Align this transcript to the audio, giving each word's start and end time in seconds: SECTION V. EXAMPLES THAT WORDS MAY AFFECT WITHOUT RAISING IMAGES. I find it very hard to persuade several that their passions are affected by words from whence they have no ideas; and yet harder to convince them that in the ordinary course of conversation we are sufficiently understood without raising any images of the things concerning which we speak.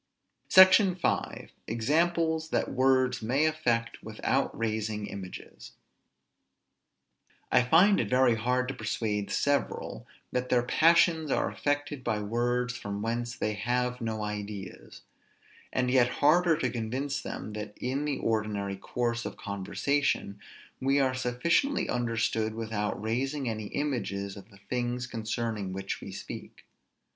SECTION 0.47 0.95
V. 0.95 1.49
EXAMPLES 1.67 2.49
THAT 2.49 2.71
WORDS 2.71 3.21
MAY 3.21 3.45
AFFECT 3.45 4.01
WITHOUT 4.03 4.49
RAISING 4.57 5.05
IMAGES. 5.05 5.73
I 7.51 7.61
find 7.61 7.99
it 7.99 8.09
very 8.09 8.33
hard 8.33 8.67
to 8.69 8.73
persuade 8.73 9.29
several 9.29 10.07
that 10.31 10.49
their 10.49 10.63
passions 10.63 11.29
are 11.29 11.51
affected 11.51 12.03
by 12.03 12.19
words 12.19 12.75
from 12.75 13.03
whence 13.03 13.35
they 13.35 13.53
have 13.53 14.01
no 14.01 14.23
ideas; 14.23 15.03
and 15.71 15.91
yet 15.91 16.07
harder 16.07 16.57
to 16.57 16.71
convince 16.71 17.21
them 17.21 17.53
that 17.53 17.77
in 17.77 18.03
the 18.05 18.17
ordinary 18.17 18.77
course 18.77 19.23
of 19.23 19.37
conversation 19.37 20.39
we 20.79 20.99
are 20.99 21.13
sufficiently 21.13 21.87
understood 21.87 22.55
without 22.55 22.99
raising 22.99 23.47
any 23.47 23.65
images 23.67 24.35
of 24.35 24.49
the 24.49 24.57
things 24.67 25.05
concerning 25.05 25.71
which 25.71 26.01
we 26.01 26.11
speak. 26.11 26.65